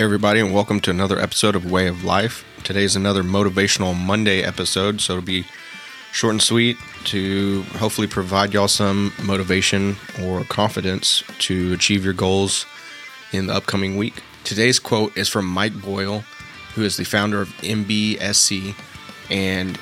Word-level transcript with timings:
Everybody, 0.00 0.40
and 0.40 0.54
welcome 0.54 0.80
to 0.80 0.90
another 0.90 1.18
episode 1.18 1.54
of 1.54 1.70
Way 1.70 1.86
of 1.86 2.04
Life. 2.04 2.42
Today's 2.64 2.96
another 2.96 3.22
motivational 3.22 3.94
Monday 3.94 4.42
episode, 4.42 4.98
so 5.02 5.12
it'll 5.12 5.22
be 5.22 5.44
short 6.10 6.32
and 6.32 6.42
sweet 6.42 6.78
to 7.04 7.64
hopefully 7.74 8.06
provide 8.06 8.54
y'all 8.54 8.66
some 8.66 9.12
motivation 9.22 9.96
or 10.22 10.44
confidence 10.44 11.22
to 11.40 11.74
achieve 11.74 12.02
your 12.02 12.14
goals 12.14 12.64
in 13.32 13.48
the 13.48 13.52
upcoming 13.52 13.98
week. 13.98 14.22
Today's 14.42 14.78
quote 14.78 15.14
is 15.18 15.28
from 15.28 15.44
Mike 15.44 15.78
Boyle, 15.82 16.24
who 16.74 16.82
is 16.82 16.96
the 16.96 17.04
founder 17.04 17.42
of 17.42 17.50
MBSC 17.58 18.74
and 19.28 19.76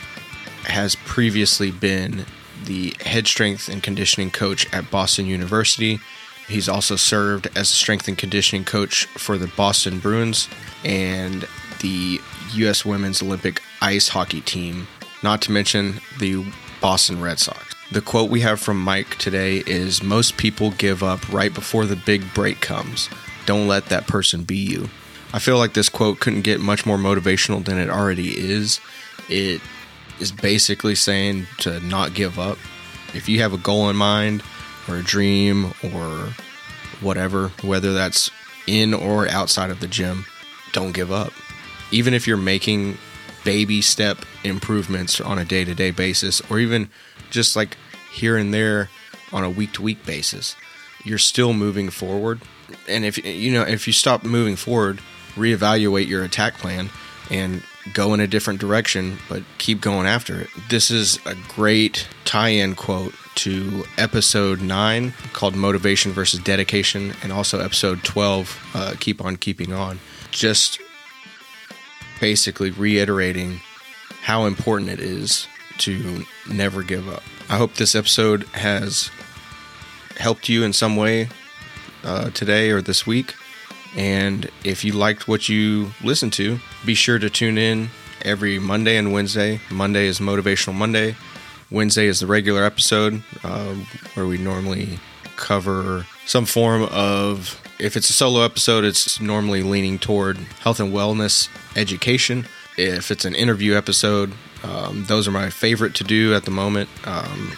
has 0.65 0.97
previously 0.97 1.71
been 1.71 2.27
the 2.65 2.93
head 3.05 3.29
strength 3.29 3.69
and 3.69 3.85
conditioning 3.85 4.33
coach 4.33 4.67
at 4.75 4.91
Boston 4.91 5.27
University. 5.27 6.01
He's 6.49 6.69
also 6.69 6.97
served 6.97 7.47
as 7.49 7.71
a 7.71 7.75
strength 7.75 8.09
and 8.09 8.17
conditioning 8.17 8.65
coach 8.65 9.05
for 9.07 9.37
the 9.37 9.49
Boston 9.49 9.99
Bruins 9.99 10.49
and 10.85 11.47
the 11.81 12.21
U.S. 12.55 12.85
Women's 12.85 13.23
Olympic 13.23 13.63
ice 13.83 14.09
hockey 14.09 14.41
team, 14.41 14.89
not 15.23 15.43
to 15.43 15.53
mention 15.53 16.01
the 16.19 16.45
Boston 16.81 17.21
Red 17.21 17.39
Sox. 17.39 17.75
The 17.93 18.01
quote 18.01 18.31
we 18.31 18.41
have 18.41 18.61
from 18.61 18.83
Mike 18.83 19.17
today 19.17 19.63
is 19.67 20.03
Most 20.03 20.37
people 20.37 20.71
give 20.73 21.03
up 21.03 21.31
right 21.33 21.53
before 21.53 21.87
the 21.87 21.97
big 21.97 22.35
break 22.35 22.61
comes. 22.61 23.09
Don't 23.47 23.69
let 23.69 23.87
that 23.87 24.07
person 24.07 24.45
be 24.45 24.57
you. 24.57 24.89
I 25.33 25.39
feel 25.39 25.59
like 25.59 25.75
this 25.75 25.89
quote 25.89 26.21
couldn't 26.21 26.43
get 26.43 26.61
much 26.61 26.87
more 26.87 26.97
motivational 26.97 27.65
than 27.65 27.79
it 27.79 27.91
already 27.91 28.39
is. 28.39 28.81
It 29.29 29.61
is 30.19 30.33
basically 30.33 30.95
saying 30.95 31.47
to 31.59 31.81
not 31.81 32.15
give 32.15 32.39
up. 32.39 32.59
If 33.15 33.29
you 33.29 33.41
have 33.41 33.53
a 33.53 33.59
goal 33.59 33.89
in 33.91 33.97
mind 33.97 34.43
or 34.89 34.97
a 34.97 35.03
dream 35.03 35.73
or 35.93 36.31
whatever, 37.01 37.49
whether 37.63 37.93
that's 37.93 38.31
in 38.67 38.95
or 38.95 39.29
outside 39.29 39.71
of 39.71 39.81
the 39.81 39.87
gym, 39.87 40.27
don't 40.73 40.93
give 40.93 41.11
up. 41.11 41.33
Even 41.91 42.15
if 42.15 42.27
you're 42.27 42.37
making 42.37 42.99
baby 43.45 43.81
step 43.81 44.19
improvements 44.45 45.21
on 45.21 45.39
a 45.39 45.45
day 45.45 45.65
to 45.65 45.75
day 45.75 45.91
basis, 45.91 46.41
or 46.51 46.59
even 46.59 46.91
just 47.31 47.57
like 47.57 47.77
here 48.13 48.37
and 48.37 48.53
there 48.53 48.91
on 49.33 49.45
a 49.45 49.51
week 49.51 49.73
to 49.73 49.83
week 49.83 50.05
basis, 50.05 50.55
you're 51.05 51.19
still 51.19 51.53
moving 51.53 51.91
forward. 51.91 52.41
And 52.87 53.05
if 53.05 53.25
you 53.25 53.53
know, 53.53 53.63
if 53.63 53.87
you 53.87 53.93
stop 53.93 54.25
moving 54.25 54.57
forward, 54.57 55.01
reevaluate 55.35 56.09
your 56.09 56.25
attack 56.25 56.59
plan 56.59 56.91
and 57.31 57.63
go 57.95 58.15
in 58.15 58.21
a 58.21 58.27
different 58.27 58.61
direction, 58.61 59.19
but 59.29 59.43
keep 59.59 59.81
going 59.81 60.07
after 60.07 60.41
it. 60.41 60.49
This 60.69 60.91
is 60.91 61.19
a 61.25 61.35
great 61.49 62.07
tie 62.25 62.49
in 62.49 62.75
quote 62.75 63.15
to 63.39 63.85
episode 63.97 64.61
9 64.61 65.13
called 65.33 65.55
Motivation 65.55 66.11
versus 66.11 66.41
Dedication, 66.41 67.15
and 67.23 67.33
also 67.33 67.61
episode 67.61 68.03
12, 68.03 68.71
uh, 68.75 68.95
Keep 68.99 69.25
on 69.25 69.37
Keeping 69.37 69.73
On. 69.73 70.01
Just 70.33 70.81
basically 72.21 72.73
reiterating 72.73 73.61
how 74.23 74.45
important 74.45 74.91
it 74.91 74.99
is 74.99 75.47
to 75.79 76.25
never 76.51 76.83
give 76.83 77.09
up. 77.09 77.23
I 77.49 77.57
hope 77.57 77.75
this 77.75 77.95
episode 77.95 78.43
has 78.49 79.11
helped 80.17 80.49
you 80.49 80.65
in 80.65 80.73
some 80.73 80.97
way 80.97 81.29
uh, 82.03 82.31
today 82.31 82.71
or 82.71 82.83
this 82.83 83.07
week. 83.07 83.37
And 83.97 84.51
if 84.65 84.85
you 84.85 84.93
liked 84.93 85.29
what 85.29 85.49
you 85.49 85.93
listened 86.03 86.33
to, 86.35 86.59
be 86.85 86.95
sure 86.95 87.21
to 87.21 87.31
tune 87.31 87.57
in 87.57 87.91
every 88.23 88.59
Monday 88.59 88.97
and 88.97 89.13
Wednesday. 89.13 89.61
Monday 89.71 90.07
is 90.07 90.19
Motivational 90.19 90.75
Monday. 90.75 91.15
Wednesday 91.71 92.07
is 92.07 92.21
the 92.21 92.27
regular 92.27 92.65
episode 92.65 93.23
uh, 93.45 93.75
where 94.15 94.27
we 94.27 94.39
normally 94.39 94.99
cover 95.37 96.07
some 96.25 96.47
form 96.47 96.85
of, 96.91 97.61
if 97.79 97.97
it's 97.97 98.09
a 98.09 98.13
solo 98.13 98.43
episode, 98.43 98.85
it's 98.85 99.21
normally 99.21 99.63
leaning 99.63 99.99
toward 99.99 100.37
health 100.37 100.81
and 100.81 100.93
wellness 100.93 101.49
education. 101.77 102.47
If 102.77 103.11
it's 103.11 103.25
an 103.25 103.35
interview 103.35 103.77
episode, 103.77 104.33
um, 104.63 105.05
those 105.05 105.29
are 105.29 105.31
my 105.31 105.51
favorite 105.51 105.95
to 105.97 106.05
do 106.05 106.35
at 106.35 106.45
the 106.45 106.51
moment. 106.51 106.89
Um, 107.07 107.53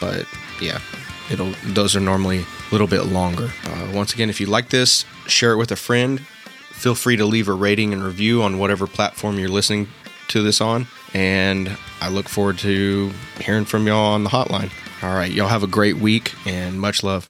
but 0.00 0.26
yeah, 0.60 0.80
it'll 1.30 1.52
those 1.64 1.96
are 1.96 2.00
normally 2.00 2.38
a 2.40 2.72
little 2.72 2.86
bit 2.86 3.06
longer. 3.06 3.50
Uh, 3.64 3.90
once 3.92 4.14
again, 4.14 4.30
if 4.30 4.40
you 4.40 4.46
like 4.46 4.68
this, 4.70 5.04
share 5.26 5.52
it 5.52 5.56
with 5.56 5.72
a 5.72 5.76
friend. 5.76 6.20
Feel 6.70 6.94
free 6.94 7.16
to 7.16 7.24
leave 7.24 7.48
a 7.48 7.52
rating 7.52 7.92
and 7.92 8.04
review 8.04 8.42
on 8.42 8.58
whatever 8.58 8.86
platform 8.86 9.38
you're 9.38 9.48
listening 9.48 9.88
to 10.28 10.42
this 10.42 10.60
on. 10.60 10.86
And 11.14 11.76
I 12.00 12.08
look 12.10 12.28
forward 12.28 12.58
to 12.58 13.12
hearing 13.40 13.64
from 13.64 13.86
y'all 13.86 14.12
on 14.12 14.24
the 14.24 14.30
hotline. 14.30 14.70
All 15.02 15.14
right, 15.14 15.30
y'all 15.30 15.48
have 15.48 15.62
a 15.62 15.68
great 15.68 15.96
week 15.96 16.34
and 16.46 16.80
much 16.80 17.02
love. 17.02 17.24